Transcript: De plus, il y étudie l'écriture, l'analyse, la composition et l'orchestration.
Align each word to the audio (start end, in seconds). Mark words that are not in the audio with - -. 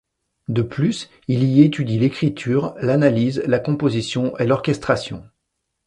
De 0.47 0.63
plus, 0.63 1.11
il 1.27 1.43
y 1.43 1.61
étudie 1.61 1.99
l'écriture, 1.99 2.73
l'analyse, 2.81 3.43
la 3.45 3.59
composition 3.59 4.35
et 4.39 4.47
l'orchestration. 4.47 5.23